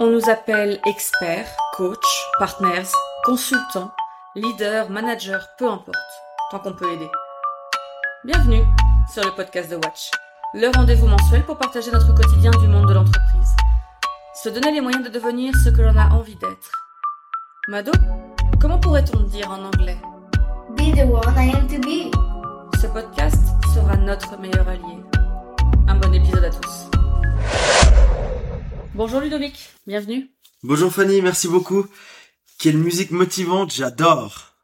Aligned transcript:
On 0.00 0.06
nous 0.06 0.30
appelle 0.30 0.80
experts, 0.86 1.54
coach, 1.74 1.98
partners, 2.38 2.88
consultants, 3.24 3.92
leaders, 4.34 4.88
managers, 4.90 5.44
peu 5.58 5.68
importe, 5.68 5.96
tant 6.50 6.58
qu'on 6.58 6.72
peut 6.72 6.90
aider. 6.92 7.10
Bienvenue 8.24 8.64
sur 9.12 9.22
le 9.22 9.30
podcast 9.32 9.70
de 9.70 9.76
Watch, 9.76 10.10
le 10.54 10.68
rendez-vous 10.74 11.06
mensuel 11.06 11.44
pour 11.44 11.58
partager 11.58 11.90
notre 11.90 12.14
quotidien 12.14 12.50
du 12.52 12.68
monde 12.68 12.88
de 12.88 12.94
l'entreprise. 12.94 13.50
Se 14.42 14.48
donner 14.48 14.72
les 14.72 14.80
moyens 14.80 15.04
de 15.04 15.10
devenir 15.10 15.54
ce 15.62 15.68
que 15.68 15.82
l'on 15.82 15.96
a 15.96 16.08
envie 16.08 16.36
d'être. 16.36 16.72
Mado, 17.68 17.92
comment 18.60 18.80
pourrait-on 18.80 19.20
dire 19.24 19.50
en 19.50 19.64
anglais? 19.64 19.98
Be 20.70 20.94
the 20.96 21.04
one 21.04 21.34
I 21.36 21.54
am 21.54 21.68
to 21.68 21.78
be. 21.78 22.10
Ce 22.80 22.86
podcast 22.86 23.44
sera 23.74 23.96
notre 23.96 24.38
meilleur 24.38 24.66
allié. 24.66 25.04
Un 25.86 25.96
bon 25.96 26.12
épisode 26.14 26.44
à 26.44 26.50
tous. 26.50 27.01
Bonjour 28.94 29.20
Ludovic, 29.20 29.70
bienvenue. 29.86 30.28
Bonjour 30.62 30.92
Fanny, 30.92 31.22
merci 31.22 31.48
beaucoup. 31.48 31.86
Quelle 32.58 32.76
musique 32.76 33.10
motivante, 33.10 33.72
j'adore. 33.72 34.54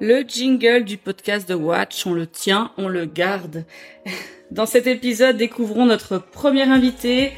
Le 0.00 0.22
jingle 0.22 0.84
du 0.84 0.96
podcast 0.96 1.48
de 1.48 1.54
Watch, 1.54 2.06
on 2.06 2.12
le 2.12 2.28
tient, 2.28 2.70
on 2.76 2.86
le 2.86 3.04
garde. 3.04 3.64
Dans 4.52 4.66
cet 4.66 4.86
épisode, 4.86 5.36
découvrons 5.36 5.86
notre 5.86 6.18
premier 6.18 6.62
invité, 6.62 7.32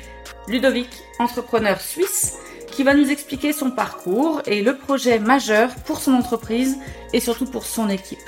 Ludovic, 0.47 0.91
entrepreneur 1.19 1.81
suisse, 1.81 2.35
qui 2.71 2.83
va 2.83 2.93
nous 2.93 3.11
expliquer 3.11 3.55
son 3.55 3.71
parcours 3.71 4.43
et 4.45 4.63
le 4.63 4.77
projet 4.77 5.19
majeur 5.19 5.75
pour 5.87 6.01
son 6.01 6.13
entreprise 6.13 6.77
et 7.15 7.21
surtout 7.21 7.47
pour 7.47 7.65
son 7.65 7.89
équipe. 7.89 8.19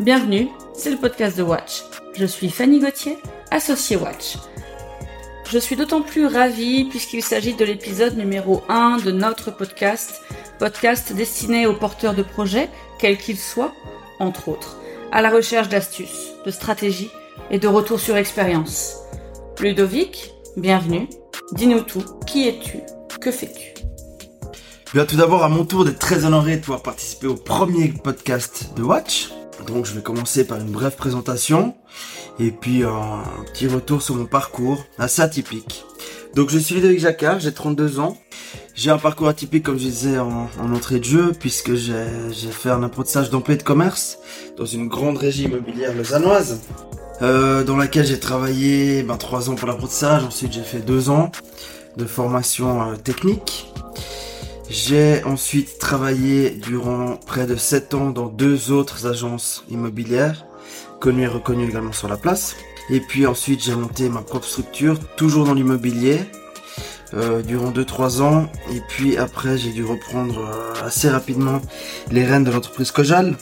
Bienvenue, 0.00 0.48
c'est 0.74 0.90
le 0.90 0.96
podcast 0.96 1.36
de 1.36 1.42
Watch. 1.42 1.82
Je 2.14 2.24
suis 2.24 2.48
Fanny 2.48 2.80
Gauthier, 2.80 3.18
associée 3.50 3.96
Watch. 3.96 4.38
Je 5.52 5.58
suis 5.58 5.76
d'autant 5.76 6.00
plus 6.00 6.24
ravie 6.24 6.86
puisqu'il 6.86 7.22
s'agit 7.22 7.52
de 7.52 7.62
l'épisode 7.66 8.16
numéro 8.16 8.62
1 8.70 9.00
de 9.04 9.10
notre 9.10 9.50
podcast, 9.50 10.22
podcast 10.58 11.12
destiné 11.12 11.66
aux 11.66 11.74
porteurs 11.74 12.14
de 12.14 12.22
projets, 12.22 12.70
quels 12.98 13.18
qu'ils 13.18 13.36
soient, 13.36 13.74
entre 14.18 14.48
autres, 14.48 14.78
à 15.12 15.20
la 15.20 15.28
recherche 15.28 15.68
d'astuces, 15.68 16.32
de 16.46 16.50
stratégies 16.50 17.10
et 17.50 17.58
de 17.58 17.68
retours 17.68 18.00
sur 18.00 18.16
expérience. 18.16 18.96
Ludovic, 19.60 20.32
bienvenue, 20.56 21.06
dis-nous 21.52 21.82
tout, 21.82 22.04
qui 22.26 22.48
es-tu, 22.48 22.78
que 23.20 23.30
fais-tu? 23.30 23.74
Bien, 24.94 25.04
tout 25.04 25.16
d'abord, 25.16 25.44
à 25.44 25.50
mon 25.50 25.66
tour 25.66 25.84
d'être 25.84 25.98
très 25.98 26.24
honoré 26.24 26.56
de 26.56 26.62
pouvoir 26.62 26.82
participer 26.82 27.26
au 27.26 27.34
premier 27.34 27.88
podcast 27.88 28.70
de 28.74 28.82
Watch. 28.82 29.28
Donc, 29.66 29.84
je 29.84 29.92
vais 29.92 30.02
commencer 30.02 30.46
par 30.46 30.58
une 30.58 30.70
brève 30.70 30.96
présentation 30.96 31.74
et 32.38 32.50
puis 32.50 32.82
un 32.84 33.22
petit 33.52 33.66
retour 33.66 34.02
sur 34.02 34.14
mon 34.14 34.26
parcours 34.26 34.84
assez 34.98 35.22
atypique. 35.22 35.84
Donc, 36.34 36.48
je 36.48 36.58
suis 36.58 36.76
Ludovic 36.76 37.00
Jacquard, 37.00 37.40
j'ai 37.40 37.52
32 37.52 38.00
ans. 38.00 38.16
J'ai 38.74 38.90
un 38.90 38.98
parcours 38.98 39.28
atypique, 39.28 39.64
comme 39.64 39.78
je 39.78 39.84
disais 39.84 40.18
en, 40.18 40.48
en 40.58 40.74
entrée 40.74 40.98
de 40.98 41.04
jeu, 41.04 41.32
puisque 41.38 41.74
j'ai 41.74 42.50
fait 42.50 42.70
un 42.70 42.82
apprentissage 42.82 43.28
d'employé 43.28 43.58
de 43.58 43.62
commerce 43.62 44.18
dans 44.56 44.64
une 44.64 44.88
grande 44.88 45.18
régie 45.18 45.44
immobilière 45.44 45.94
lausannoise, 45.94 46.60
euh, 47.20 47.64
dans 47.64 47.76
laquelle 47.76 48.06
j'ai 48.06 48.18
travaillé 48.18 49.02
ben, 49.02 49.16
3 49.18 49.50
ans 49.50 49.56
pour 49.56 49.68
l'apprentissage. 49.68 50.24
Ensuite, 50.24 50.52
j'ai 50.52 50.62
fait 50.62 50.80
2 50.80 51.10
ans 51.10 51.30
de 51.98 52.06
formation 52.06 52.92
euh, 52.92 52.96
technique. 52.96 53.70
J'ai 54.70 55.22
ensuite 55.24 55.78
travaillé 55.78 56.48
durant 56.50 57.16
près 57.16 57.46
de 57.46 57.56
7 57.56 57.92
ans 57.92 58.10
dans 58.10 58.28
deux 58.28 58.72
autres 58.72 59.06
agences 59.06 59.64
immobilières, 59.68 60.46
connues 61.02 61.24
et 61.24 61.26
reconnues 61.26 61.68
également 61.68 61.92
sur 61.92 62.08
la 62.08 62.16
place. 62.16 62.56
Et 62.88 63.00
puis 63.00 63.26
ensuite 63.26 63.62
j'ai 63.62 63.74
monté 63.74 64.08
ma 64.08 64.22
propre 64.22 64.46
structure, 64.46 64.98
toujours 65.16 65.44
dans 65.44 65.54
l'immobilier, 65.54 66.20
euh, 67.14 67.42
durant 67.42 67.72
2-3 67.72 68.22
ans. 68.22 68.48
Et 68.72 68.80
puis 68.88 69.18
après 69.18 69.58
j'ai 69.58 69.72
dû 69.72 69.84
reprendre 69.84 70.38
euh, 70.38 70.86
assez 70.86 71.10
rapidement 71.10 71.60
les 72.10 72.24
rênes 72.24 72.44
de 72.44 72.52
l'entreprise 72.52 72.92
Cojal. 72.92 73.36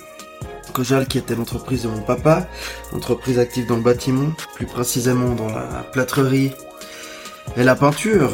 Cojal 0.73 1.07
qui 1.07 1.19
était 1.19 1.35
l'entreprise 1.35 1.83
de 1.83 1.89
mon 1.89 2.01
papa, 2.01 2.49
entreprise 2.95 3.39
active 3.39 3.67
dans 3.67 3.77
le 3.77 3.83
bâtiment, 3.83 4.33
plus 4.55 4.67
précisément 4.67 5.35
dans 5.35 5.49
la 5.49 5.85
plâtrerie 5.93 6.53
et 7.57 7.65
la 7.65 7.75
peinture. 7.75 8.31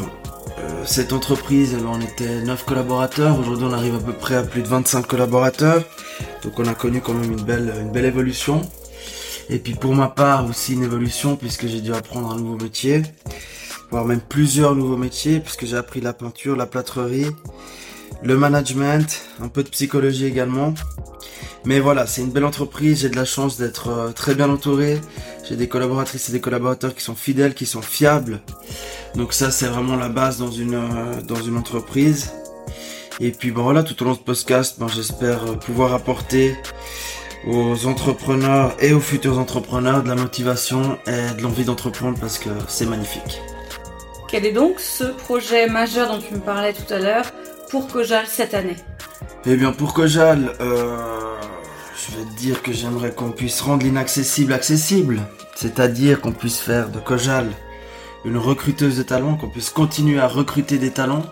Euh, 0.59 0.83
cette 0.85 1.11
entreprise, 1.11 1.75
elle 1.77 1.85
en 1.85 1.99
était 1.99 2.41
9 2.41 2.63
collaborateurs. 2.63 3.37
Aujourd'hui, 3.39 3.65
on 3.69 3.73
arrive 3.73 3.95
à 3.95 3.99
peu 3.99 4.13
près 4.13 4.35
à 4.35 4.43
plus 4.43 4.61
de 4.61 4.67
25 4.67 5.05
collaborateurs. 5.05 5.83
Donc, 6.43 6.57
on 6.59 6.65
a 6.65 6.73
connu 6.73 7.01
quand 7.01 7.13
même 7.13 7.31
une 7.31 7.41
belle, 7.41 7.73
une 7.81 7.91
belle 7.91 8.05
évolution. 8.05 8.61
Et 9.49 9.59
puis, 9.59 9.73
pour 9.73 9.95
ma 9.95 10.07
part, 10.07 10.45
aussi 10.45 10.73
une 10.73 10.83
évolution 10.83 11.35
puisque 11.35 11.67
j'ai 11.67 11.81
dû 11.81 11.93
apprendre 11.93 12.31
un 12.31 12.37
nouveau 12.37 12.57
métier. 12.57 13.03
Voire 13.89 14.05
même 14.05 14.19
plusieurs 14.19 14.75
nouveaux 14.75 14.97
métiers 14.97 15.39
puisque 15.39 15.65
j'ai 15.65 15.77
appris 15.77 16.01
la 16.01 16.13
peinture, 16.13 16.57
la 16.57 16.65
plâtrerie, 16.65 17.27
le 18.21 18.37
management, 18.37 19.25
un 19.41 19.47
peu 19.47 19.63
de 19.63 19.69
psychologie 19.69 20.25
également. 20.25 20.73
Mais 21.65 21.79
voilà, 21.79 22.05
c'est 22.07 22.21
une 22.21 22.31
belle 22.31 22.45
entreprise. 22.45 23.01
J'ai 23.01 23.09
de 23.09 23.15
la 23.15 23.25
chance 23.25 23.57
d'être 23.57 23.89
euh, 23.89 24.11
très 24.11 24.35
bien 24.35 24.49
entouré. 24.49 24.99
J'ai 25.47 25.55
des 25.55 25.67
collaboratrices 25.67 26.29
et 26.29 26.31
des 26.31 26.39
collaborateurs 26.39 26.93
qui 26.93 27.03
sont 27.03 27.15
fidèles, 27.15 27.53
qui 27.53 27.65
sont 27.65 27.81
fiables. 27.81 28.41
Donc 29.15 29.33
ça, 29.33 29.51
c'est 29.51 29.67
vraiment 29.67 29.95
la 29.95 30.09
base 30.09 30.37
dans 30.37 30.51
une 30.51 30.75
euh, 30.75 31.21
dans 31.27 31.41
une 31.41 31.57
entreprise. 31.57 32.31
Et 33.19 33.31
puis 33.31 33.51
bon 33.51 33.63
voilà, 33.63 33.83
tout 33.83 34.01
au 34.01 34.05
long 34.05 34.11
de 34.11 34.17
ce 34.17 34.23
podcast, 34.23 34.75
ben, 34.79 34.87
j'espère 34.87 35.43
euh, 35.43 35.55
pouvoir 35.55 35.93
apporter 35.93 36.55
aux 37.45 37.85
entrepreneurs 37.85 38.75
et 38.79 38.93
aux 38.93 38.99
futurs 38.99 39.39
entrepreneurs 39.39 40.03
de 40.03 40.09
la 40.09 40.15
motivation 40.15 40.97
et 41.07 41.35
de 41.35 41.41
l'envie 41.41 41.65
d'entreprendre 41.65 42.17
parce 42.19 42.39
que 42.39 42.49
c'est 42.67 42.85
magnifique. 42.85 43.41
Quel 44.27 44.45
est 44.45 44.51
donc 44.51 44.79
ce 44.79 45.05
projet 45.05 45.67
majeur 45.67 46.09
dont 46.09 46.19
tu 46.19 46.33
me 46.33 46.39
parlais 46.39 46.73
tout 46.73 46.93
à 46.93 46.99
l'heure 46.99 47.25
pour 47.69 47.87
Kojal 47.87 48.25
cette 48.27 48.53
année? 48.53 48.75
Eh 49.45 49.55
bien 49.55 49.71
pour 49.71 49.93
Kojal, 49.93 50.51
euh, 50.59 50.97
je 51.95 52.17
vais 52.17 52.25
te 52.25 52.37
dire 52.37 52.61
que 52.61 52.73
j'aimerais 52.73 53.11
qu'on 53.11 53.31
puisse 53.31 53.61
rendre 53.61 53.83
l'inaccessible 53.83 54.51
accessible. 54.51 55.21
C'est-à-dire 55.55 56.19
qu'on 56.21 56.33
puisse 56.33 56.59
faire 56.59 56.89
de 56.89 56.99
Kojal 56.99 57.49
une 58.25 58.37
recruteuse 58.37 58.97
de 58.97 59.03
talents, 59.03 59.37
qu'on 59.37 59.49
puisse 59.49 59.69
continuer 59.69 60.19
à 60.19 60.27
recruter 60.27 60.77
des 60.77 60.91
talents. 60.91 61.23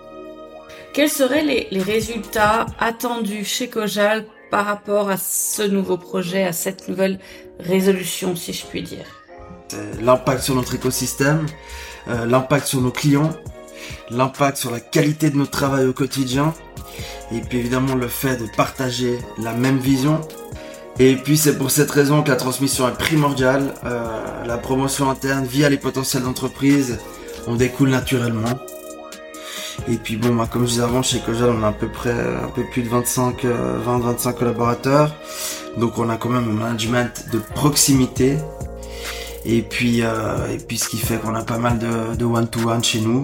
Quels 0.93 1.09
seraient 1.09 1.43
les, 1.43 1.67
les 1.72 1.81
résultats 1.81 2.66
attendus 2.79 3.43
chez 3.43 3.67
Kojal 3.67 4.25
par 4.50 4.66
rapport 4.66 5.09
à 5.09 5.17
ce 5.17 5.63
nouveau 5.63 5.97
projet, 5.97 6.44
à 6.44 6.53
cette 6.53 6.88
nouvelle 6.88 7.19
résolution, 7.59 8.35
si 8.35 8.53
je 8.53 8.66
puis 8.66 8.83
dire 8.83 9.06
C'est 9.67 10.01
L'impact 10.01 10.44
sur 10.44 10.56
notre 10.56 10.75
écosystème, 10.75 11.45
euh, 12.07 12.25
l'impact 12.25 12.67
sur 12.67 12.81
nos 12.81 12.91
clients, 12.91 13.31
l'impact 14.09 14.57
sur 14.57 14.72
la 14.72 14.79
qualité 14.79 15.29
de 15.29 15.38
notre 15.38 15.51
travail 15.51 15.85
au 15.85 15.94
quotidien, 15.94 16.53
et 17.31 17.39
puis 17.41 17.59
évidemment 17.59 17.95
le 17.95 18.07
fait 18.07 18.38
de 18.38 18.45
partager 18.55 19.17
la 19.41 19.53
même 19.53 19.79
vision. 19.79 20.22
Et 20.97 21.16
puis 21.16 21.38
c'est 21.38 21.57
pour 21.57 21.72
cette 21.72 21.91
raison 21.91 22.23
que 22.23 22.29
la 22.29 22.38
transmission 22.38 22.88
est 22.88 22.97
primordiale. 22.97 23.73
Euh, 23.84 24.45
la 24.45 24.57
promotion 24.57 25.09
interne 25.09 25.45
via 25.45 25.69
les 25.69 25.78
potentiels 25.78 26.23
d'entreprise 26.23 27.00
en 27.47 27.55
découle 27.55 27.89
naturellement. 27.89 28.57
Et 29.88 29.97
puis 29.97 30.18
bon, 30.18 30.35
bah, 30.35 30.47
comme 30.51 30.63
je 30.63 30.72
disais 30.72 30.84
avant, 30.84 31.03
chez 31.03 31.19
Kojal, 31.19 31.50
on 31.50 31.63
a 31.63 31.68
à 31.68 31.72
peu 31.72 31.88
près 31.88 32.12
un 32.12 32.50
peu 32.53 32.63
plus 32.72 32.81
de 32.81 32.90
25, 32.90 33.44
20-25 33.44 34.34
collaborateurs. 34.34 35.16
Donc 35.78 35.97
on 35.97 36.09
a 36.09 36.18
quand 36.18 36.29
même 36.29 36.50
un 36.50 36.53
management 36.53 37.25
de 37.31 37.38
proximité. 37.38 38.38
Et 39.46 39.62
puis, 39.62 40.01
euh, 40.01 40.51
et 40.51 40.57
puis 40.57 40.78
ce 40.78 40.90
qui 40.90 40.97
fait 40.97 41.18
qu'on 41.18 41.35
a 41.35 41.44
pas 41.44 41.59
mal 41.59 41.78
de, 41.78 42.25
one-to-one 42.25 42.84
chez 42.84 43.00
nous. 43.00 43.22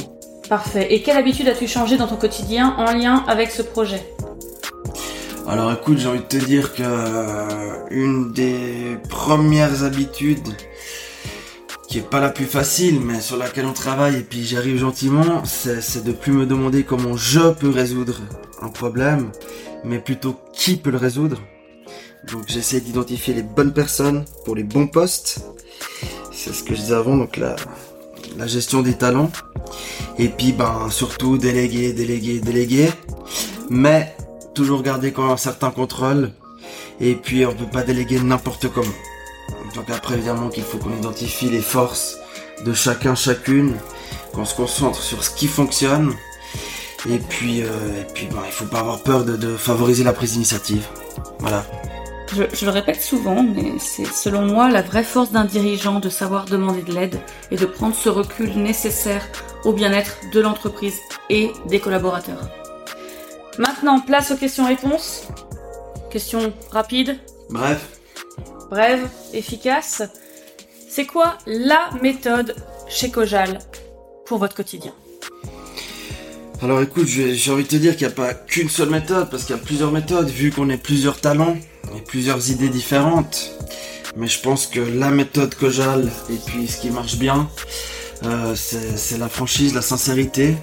Parfait. 0.47 0.93
Et 0.93 1.01
quelle 1.01 1.17
habitude 1.17 1.47
as-tu 1.47 1.67
changé 1.67 1.97
dans 1.97 2.07
ton 2.07 2.17
quotidien 2.17 2.75
en 2.77 2.91
lien 2.91 3.23
avec 3.27 3.49
ce 3.49 3.63
projet? 3.63 4.03
Alors 5.47 5.71
écoute, 5.71 5.97
j'ai 5.97 6.07
envie 6.07 6.19
de 6.19 6.25
te 6.25 6.37
dire 6.37 6.75
que 6.75 6.83
euh, 6.85 7.47
une 7.89 8.33
des 8.33 8.99
premières 9.09 9.83
habitudes 9.83 10.47
qui 11.91 11.97
est 11.97 12.09
pas 12.09 12.21
la 12.21 12.29
plus 12.29 12.45
facile, 12.45 13.01
mais 13.01 13.19
sur 13.19 13.35
laquelle 13.35 13.65
on 13.65 13.73
travaille 13.73 14.15
et 14.15 14.21
puis 14.21 14.45
j'y 14.45 14.55
arrive 14.55 14.77
gentiment, 14.77 15.43
c'est 15.43 15.81
c'est 15.81 16.05
de 16.05 16.13
plus 16.13 16.31
me 16.31 16.45
demander 16.45 16.85
comment 16.85 17.17
je 17.17 17.51
peux 17.51 17.69
résoudre 17.69 18.21
un 18.61 18.69
problème, 18.69 19.29
mais 19.83 19.99
plutôt 19.99 20.39
qui 20.53 20.77
peut 20.77 20.89
le 20.89 20.97
résoudre. 20.97 21.41
Donc 22.31 22.43
j'essaie 22.47 22.79
d'identifier 22.79 23.33
les 23.33 23.43
bonnes 23.43 23.73
personnes 23.73 24.23
pour 24.45 24.55
les 24.55 24.63
bons 24.63 24.87
postes. 24.87 25.41
C'est 26.31 26.53
ce 26.53 26.63
que 26.63 26.75
je 26.75 26.79
disais 26.79 26.95
avant, 26.95 27.17
donc 27.17 27.35
la, 27.35 27.57
la 28.37 28.47
gestion 28.47 28.81
des 28.81 28.93
talents. 28.93 29.31
Et 30.17 30.29
puis 30.29 30.53
ben 30.53 30.87
surtout 30.89 31.37
déléguer, 31.37 31.91
déléguer, 31.91 32.39
déléguer. 32.39 32.89
Mais 33.69 34.15
toujours 34.55 34.81
garder 34.81 35.11
quand 35.11 35.23
même 35.23 35.31
un 35.31 35.37
certain 35.37 35.71
contrôle. 35.71 36.31
Et 37.01 37.15
puis 37.15 37.45
on 37.45 37.53
peut 37.53 37.69
pas 37.69 37.83
déléguer 37.83 38.21
n'importe 38.21 38.69
comment. 38.69 39.10
Donc 39.75 39.89
après 39.89 40.15
évidemment 40.15 40.49
qu'il 40.49 40.63
faut 40.63 40.77
qu'on 40.77 40.95
identifie 40.95 41.49
les 41.49 41.61
forces 41.61 42.17
de 42.65 42.73
chacun, 42.73 43.15
chacune, 43.15 43.77
qu'on 44.33 44.45
se 44.45 44.55
concentre 44.55 45.01
sur 45.01 45.23
ce 45.23 45.29
qui 45.31 45.47
fonctionne. 45.47 46.13
Et 47.09 47.17
puis, 47.17 47.63
euh, 47.63 48.01
et 48.01 48.13
puis 48.13 48.27
ben, 48.27 48.43
il 48.45 48.51
faut 48.51 48.65
pas 48.65 48.79
avoir 48.79 49.01
peur 49.01 49.25
de, 49.25 49.35
de 49.35 49.55
favoriser 49.57 50.03
la 50.03 50.13
prise 50.13 50.33
d'initiative. 50.33 50.85
Voilà. 51.39 51.65
je, 52.31 52.43
je 52.53 52.65
le 52.65 52.71
répète 52.71 53.01
souvent, 53.01 53.41
mais 53.43 53.73
c'est 53.79 54.05
selon 54.05 54.43
moi 54.45 54.69
la 54.69 54.81
vraie 54.83 55.03
force 55.03 55.31
d'un 55.31 55.45
dirigeant 55.45 55.99
de 55.99 56.09
savoir 56.09 56.45
demander 56.45 56.83
de 56.83 56.93
l'aide 56.93 57.19
et 57.49 57.55
de 57.55 57.65
prendre 57.65 57.95
ce 57.95 58.09
recul 58.09 58.55
nécessaire 58.55 59.27
au 59.63 59.73
bien-être 59.73 60.17
de 60.31 60.39
l'entreprise 60.41 60.99
et 61.29 61.51
des 61.67 61.79
collaborateurs. 61.79 62.49
Maintenant, 63.57 63.99
place 63.99 64.31
aux 64.31 64.37
questions-réponses. 64.37 65.27
Questions 66.09 66.53
rapides, 66.71 67.17
Bref, 67.49 68.00
brèves, 68.71 69.07
efficaces. 69.33 70.01
C'est 70.89 71.05
quoi 71.05 71.37
la 71.45 71.89
méthode 72.01 72.55
chez 72.87 73.11
Kojal 73.11 73.59
pour 74.25 74.39
votre 74.39 74.55
quotidien? 74.55 74.93
Alors 76.63 76.81
écoute, 76.81 77.07
j'ai 77.07 77.51
envie 77.51 77.63
de 77.63 77.67
te 77.67 77.75
dire 77.75 77.97
qu'il 77.97 78.07
n'y 78.07 78.13
a 78.13 78.15
pas 78.15 78.33
qu'une 78.33 78.69
seule 78.69 78.89
méthode, 78.89 79.29
parce 79.29 79.43
qu'il 79.43 79.55
y 79.55 79.59
a 79.59 79.61
plusieurs 79.61 79.91
méthodes, 79.91 80.29
vu 80.29 80.51
qu'on 80.51 80.69
est 80.69 80.77
plusieurs 80.77 81.19
talents 81.19 81.57
et 81.95 82.01
plusieurs 82.01 82.49
idées 82.49 82.69
différentes. 82.69 83.51
Mais 84.15 84.27
je 84.27 84.39
pense 84.39 84.67
que 84.67 84.79
la 84.79 85.09
méthode 85.09 85.53
Kojal, 85.55 86.09
et 86.29 86.37
puis 86.45 86.67
ce 86.67 86.77
qui 86.77 86.89
marche 86.89 87.17
bien, 87.17 87.49
euh, 88.23 88.55
c'est 88.55 88.97
c'est 88.97 89.17
la 89.17 89.29
franchise, 89.29 89.73
la 89.73 89.81
sincérité, 89.81 90.55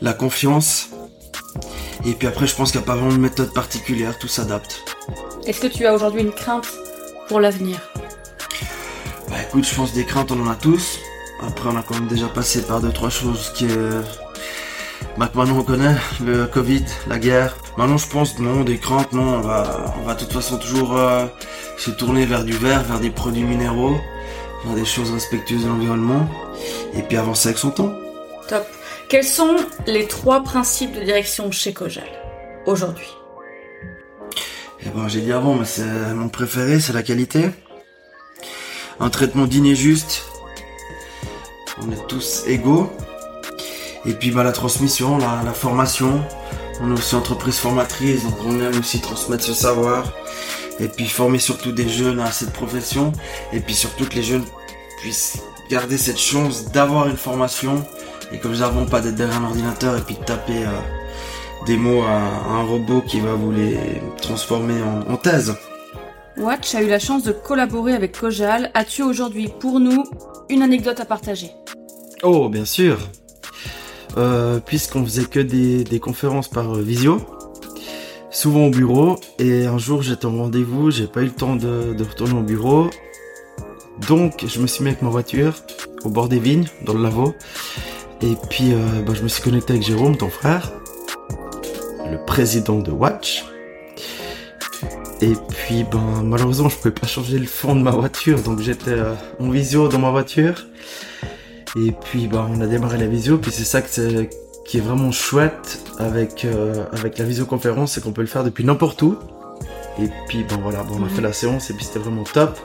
la 0.00 0.12
confiance. 0.12 0.90
Et 2.06 2.12
puis 2.12 2.28
après, 2.28 2.46
je 2.46 2.54
pense 2.54 2.70
qu'il 2.70 2.80
n'y 2.80 2.84
a 2.84 2.86
pas 2.86 2.96
vraiment 2.96 3.12
de 3.12 3.20
méthode 3.20 3.52
particulière, 3.52 4.18
tout 4.18 4.28
s'adapte. 4.28 4.84
Est-ce 5.46 5.60
que 5.60 5.66
tu 5.66 5.86
as 5.86 5.94
aujourd'hui 5.94 6.20
une 6.20 6.32
crainte? 6.32 6.68
Pour 7.28 7.40
l'avenir 7.40 7.78
Bah 9.28 9.36
écoute, 9.46 9.64
je 9.64 9.74
pense 9.74 9.92
des 9.92 10.04
craintes, 10.04 10.32
on 10.32 10.40
en 10.40 10.50
a 10.50 10.54
tous. 10.54 10.98
Après, 11.46 11.68
on 11.70 11.76
a 11.76 11.82
quand 11.82 11.94
même 11.94 12.08
déjà 12.08 12.26
passé 12.26 12.62
par 12.62 12.80
deux, 12.80 12.92
trois 12.92 13.10
choses 13.10 13.52
qui 13.54 13.66
est... 13.66 13.90
Bah, 15.16 15.28
que 15.28 15.36
maintenant 15.36 15.58
on 15.58 15.64
connaît, 15.64 15.96
le 16.24 16.46
Covid, 16.46 16.84
la 17.08 17.18
guerre. 17.18 17.56
Maintenant 17.76 17.98
je 17.98 18.08
pense, 18.08 18.38
non, 18.38 18.62
des 18.62 18.78
craintes, 18.78 19.12
non, 19.12 19.36
on 19.36 19.40
va, 19.40 19.94
on 20.00 20.04
va 20.04 20.14
de 20.14 20.20
toute 20.20 20.32
façon 20.32 20.58
toujours 20.58 20.96
euh, 20.96 21.26
se 21.76 21.90
tourner 21.90 22.24
vers 22.24 22.44
du 22.44 22.52
vert, 22.52 22.82
vers 22.84 23.00
des 23.00 23.10
produits 23.10 23.42
minéraux, 23.42 23.96
vers 24.64 24.74
des 24.74 24.84
choses 24.84 25.12
respectueuses 25.12 25.64
de 25.64 25.68
l'environnement, 25.68 26.28
et 26.94 27.02
puis 27.02 27.16
avancer 27.16 27.48
avec 27.48 27.58
son 27.58 27.70
temps. 27.70 27.92
Top. 28.48 28.66
Quels 29.08 29.24
sont 29.24 29.56
les 29.86 30.06
trois 30.06 30.42
principes 30.42 30.94
de 30.94 31.00
direction 31.00 31.50
chez 31.50 31.72
Kojal 31.72 32.08
aujourd'hui? 32.66 33.17
Et 34.88 34.90
ben 34.90 35.06
j'ai 35.06 35.20
dit 35.20 35.32
avant, 35.32 35.54
mais 35.54 35.66
c'est 35.66 36.14
mon 36.14 36.30
préféré, 36.30 36.80
c'est 36.80 36.94
la 36.94 37.02
qualité. 37.02 37.50
Un 39.00 39.10
traitement 39.10 39.44
digne 39.44 39.66
et 39.66 39.74
juste. 39.74 40.24
On 41.82 41.92
est 41.92 42.06
tous 42.06 42.44
égaux. 42.46 42.90
Et 44.06 44.14
puis 44.14 44.30
bah 44.30 44.44
la 44.44 44.52
transmission, 44.52 45.18
la, 45.18 45.52
formation. 45.52 46.22
On 46.80 46.90
est 46.90 46.98
aussi 46.98 47.14
entreprise 47.14 47.58
formatrice, 47.58 48.22
donc 48.22 48.36
on 48.46 48.58
aime 48.60 48.78
aussi 48.78 49.00
transmettre 49.00 49.44
ce 49.44 49.52
savoir. 49.52 50.10
Et 50.80 50.88
puis 50.88 51.06
former 51.06 51.38
surtout 51.38 51.72
des 51.72 51.88
jeunes 51.88 52.20
à 52.20 52.32
cette 52.32 52.54
profession. 52.54 53.12
Et 53.52 53.60
puis 53.60 53.74
surtout 53.74 54.06
que 54.06 54.14
les 54.14 54.22
jeunes 54.22 54.44
puissent 55.02 55.42
garder 55.68 55.98
cette 55.98 56.18
chance 56.18 56.72
d'avoir 56.72 57.08
une 57.08 57.18
formation. 57.18 57.84
Et 58.32 58.38
comme 58.38 58.52
nous 58.52 58.86
pas 58.86 59.02
d'être 59.02 59.16
derrière 59.16 59.36
un 59.36 59.44
ordinateur 59.44 59.98
et 59.98 60.00
puis 60.00 60.14
de 60.14 60.24
taper 60.24 60.64
euh, 60.64 60.97
des 61.66 61.76
mots 61.76 62.02
à, 62.02 62.16
à 62.16 62.50
un 62.60 62.62
robot 62.62 63.02
qui 63.06 63.20
va 63.20 63.34
vous 63.34 63.52
les 63.52 63.78
transformer 64.20 64.82
en, 64.82 65.12
en 65.12 65.16
thèse. 65.16 65.54
Watch 66.36 66.74
a 66.74 66.82
eu 66.82 66.88
la 66.88 66.98
chance 66.98 67.24
de 67.24 67.32
collaborer 67.32 67.94
avec 67.94 68.18
Kojal. 68.18 68.70
As-tu 68.74 69.02
aujourd'hui 69.02 69.48
pour 69.60 69.80
nous 69.80 70.04
une 70.48 70.62
anecdote 70.62 71.00
à 71.00 71.04
partager? 71.04 71.50
Oh, 72.22 72.48
bien 72.48 72.64
sûr. 72.64 72.98
Euh, 74.16 74.60
Puisqu'on 74.60 75.04
faisait 75.04 75.24
que 75.24 75.40
des, 75.40 75.84
des 75.84 76.00
conférences 76.00 76.48
par 76.48 76.76
euh, 76.76 76.82
visio, 76.82 77.20
souvent 78.30 78.66
au 78.66 78.70
bureau, 78.70 79.18
et 79.38 79.66
un 79.66 79.78
jour 79.78 80.02
j'étais 80.02 80.26
en 80.26 80.36
rendez-vous, 80.36 80.90
j'ai 80.90 81.06
pas 81.06 81.20
eu 81.20 81.26
le 81.26 81.30
temps 81.32 81.56
de, 81.56 81.92
de 81.92 82.04
retourner 82.04 82.34
au 82.34 82.42
bureau, 82.42 82.88
donc 84.08 84.44
je 84.46 84.60
me 84.60 84.66
suis 84.66 84.82
mis 84.82 84.90
avec 84.90 85.02
ma 85.02 85.10
voiture 85.10 85.54
au 86.04 86.08
bord 86.08 86.28
des 86.28 86.38
vignes, 86.38 86.66
dans 86.84 86.94
le 86.94 87.02
laveau, 87.02 87.34
et 88.22 88.34
puis 88.48 88.72
euh, 88.72 89.02
bah, 89.06 89.12
je 89.14 89.22
me 89.22 89.28
suis 89.28 89.42
connecté 89.42 89.74
avec 89.74 89.84
Jérôme, 89.84 90.16
ton 90.16 90.30
frère, 90.30 90.72
le 92.10 92.18
président 92.24 92.78
de 92.78 92.90
Watch. 92.90 93.44
Et 95.20 95.32
puis 95.48 95.84
ben 95.84 96.22
malheureusement 96.24 96.68
je 96.68 96.76
pouvais 96.76 96.94
pas 96.94 97.06
changer 97.06 97.38
le 97.38 97.46
fond 97.46 97.74
de 97.74 97.82
ma 97.82 97.90
voiture, 97.90 98.40
donc 98.40 98.60
j'étais 98.60 98.92
euh, 98.92 99.14
en 99.40 99.50
visio 99.50 99.88
dans 99.88 99.98
ma 99.98 100.10
voiture. 100.10 100.66
Et 101.76 101.92
puis 101.92 102.28
bah 102.28 102.48
on 102.48 102.60
a 102.60 102.66
démarré 102.66 102.98
la 102.98 103.08
visio, 103.08 103.38
puis 103.38 103.50
c'est 103.50 103.64
ça 103.64 103.82
que 103.82 103.88
c'est 103.90 104.30
qui 104.64 104.78
est 104.78 104.80
vraiment 104.80 105.10
chouette 105.10 105.80
avec 105.98 106.44
euh, 106.44 106.84
avec 106.92 107.18
la 107.18 107.24
visioconférence, 107.24 107.92
c'est 107.92 108.02
qu'on 108.02 108.12
peut 108.12 108.20
le 108.20 108.28
faire 108.28 108.44
depuis 108.44 108.64
n'importe 108.64 109.02
où. 109.02 109.18
Et 110.00 110.08
puis 110.28 110.44
bon 110.44 110.58
voilà, 110.62 110.84
bon, 110.84 110.98
on 111.00 111.04
a 111.04 111.08
fait 111.08 111.22
la 111.22 111.32
séance 111.32 111.70
et 111.70 111.74
puis 111.74 111.84
c'était 111.84 111.98
vraiment 111.98 112.22
top. 112.22 112.56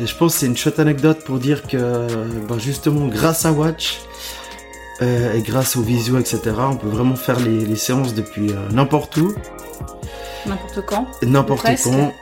Et 0.00 0.06
je 0.06 0.14
pense 0.14 0.34
que 0.34 0.40
c'est 0.40 0.46
une 0.46 0.56
chouette 0.56 0.78
anecdote 0.78 1.24
pour 1.24 1.38
dire 1.38 1.66
que 1.66 2.06
bah, 2.46 2.56
justement 2.58 3.06
grâce 3.06 3.46
à 3.46 3.52
Watch 3.52 4.00
euh, 5.02 5.34
et 5.34 5.42
grâce 5.42 5.76
aux 5.76 5.82
visio 5.82 6.18
etc, 6.18 6.40
on 6.58 6.76
peut 6.76 6.88
vraiment 6.88 7.16
faire 7.16 7.38
les, 7.40 7.64
les 7.64 7.76
séances 7.76 8.14
depuis 8.14 8.50
euh, 8.50 8.68
n'importe 8.72 9.16
où, 9.18 9.32
N'importe 10.46 10.80
quand 10.86 11.06
n'importe 11.22 11.60
presque. 11.62 11.84
quand 11.84 12.12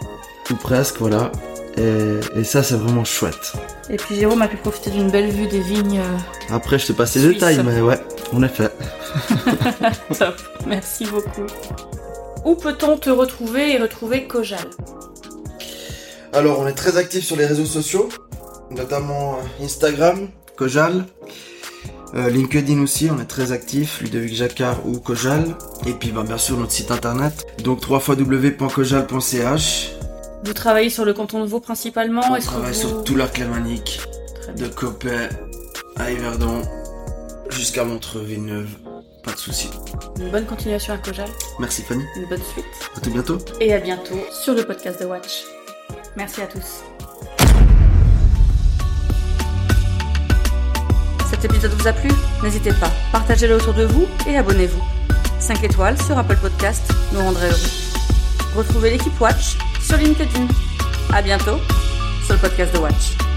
ou 0.50 0.54
presque 0.56 0.96
voilà. 0.98 1.30
Et, 1.78 2.20
et 2.40 2.44
ça 2.44 2.62
c'est 2.62 2.76
vraiment 2.76 3.04
chouette. 3.04 3.52
Et 3.90 3.96
puis 3.96 4.16
Jérôme 4.16 4.40
a 4.42 4.48
pu 4.48 4.56
profiter 4.56 4.90
d'une 4.90 5.10
belle 5.10 5.30
vue 5.30 5.46
des 5.46 5.60
vignes. 5.60 6.00
euh, 6.00 6.54
Après 6.54 6.78
je 6.78 6.86
te 6.86 6.92
passe 6.92 7.14
les 7.16 7.34
détails 7.34 7.62
mais 7.64 7.80
ouais, 7.80 8.00
en 8.32 8.42
effet. 8.42 8.70
Top. 10.18 10.34
Merci 10.66 11.04
beaucoup. 11.06 11.46
Où 12.44 12.54
peut-on 12.54 12.96
te 12.96 13.10
retrouver 13.10 13.72
et 13.74 13.78
retrouver 13.78 14.26
Kojal? 14.26 14.60
Alors, 16.32 16.60
on 16.60 16.66
est 16.66 16.74
très 16.74 16.96
actifs 16.96 17.24
sur 17.24 17.36
les 17.36 17.46
réseaux 17.46 17.64
sociaux, 17.64 18.08
notamment 18.70 19.38
Instagram, 19.62 20.28
Kojal, 20.56 21.04
euh, 22.14 22.30
LinkedIn 22.30 22.80
aussi, 22.82 23.10
on 23.10 23.18
est 23.20 23.24
très 23.26 23.52
actifs, 23.52 24.00
Ludovic 24.00 24.34
Jacquard 24.34 24.86
ou 24.86 24.98
Kojal, 25.00 25.54
et 25.86 25.92
puis 25.92 26.12
bah, 26.12 26.22
bien 26.22 26.38
sûr 26.38 26.56
notre 26.56 26.72
site 26.72 26.90
internet, 26.90 27.46
donc 27.64 27.80
www.kojal.ch. 27.88 29.92
Vous 30.44 30.52
travaillez 30.52 30.90
sur 30.90 31.04
le 31.04 31.12
canton 31.14 31.42
de 31.42 31.48
Vaud 31.48 31.60
principalement 31.60 32.22
On 32.30 32.38
travaille 32.38 32.72
vous- 32.72 32.78
sur 32.78 33.02
tout 33.04 33.16
l'arc 33.16 33.36
lémanique, 33.38 34.00
Très 34.42 34.52
bien. 34.52 34.68
de 34.68 34.72
Coppet 34.72 35.28
à 35.96 36.12
Yverdon 36.12 36.62
jusqu'à 37.50 37.84
Montreux-Villeneuve, 37.84 38.68
pas 39.24 39.32
de 39.32 39.38
soucis. 39.38 39.70
Une 40.20 40.30
bonne 40.30 40.46
continuation 40.46 40.94
à 40.94 40.98
Kojal, 40.98 41.28
Merci 41.58 41.82
Fanny, 41.82 42.04
une 42.16 42.26
bonne 42.28 42.42
suite. 42.52 42.64
à 42.96 43.00
tout 43.00 43.10
bientôt. 43.10 43.38
Et 43.60 43.74
à 43.74 43.80
bientôt 43.80 44.18
sur 44.30 44.54
le 44.54 44.62
podcast 44.64 45.00
de 45.00 45.06
Watch. 45.06 45.42
Merci 46.16 46.42
à 46.42 46.46
tous. 46.46 46.82
Cet 51.30 51.44
épisode 51.44 51.72
vous 51.72 51.86
a 51.86 51.92
plu 51.92 52.10
N'hésitez 52.42 52.72
pas, 52.72 52.90
partagez-le 53.12 53.56
autour 53.56 53.74
de 53.74 53.84
vous 53.84 54.06
et 54.28 54.36
abonnez-vous. 54.36 54.82
5 55.40 55.62
étoiles 55.64 56.00
sur 56.02 56.16
Apple 56.18 56.36
Podcast 56.36 56.90
nous 57.12 57.20
rendrait 57.20 57.48
heureux. 57.48 57.70
Retrouvez 58.56 58.90
l'équipe 58.90 59.20
Watch 59.20 59.58
sur 59.82 59.96
LinkedIn. 59.96 60.46
À 61.12 61.22
bientôt 61.22 61.58
sur 62.24 62.34
le 62.34 62.40
podcast 62.40 62.74
de 62.74 62.78
Watch. 62.78 63.35